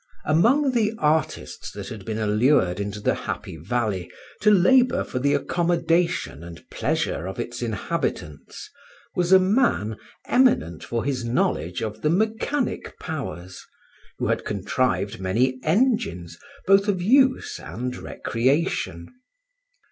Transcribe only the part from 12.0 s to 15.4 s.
the mechanic powers, who had contrived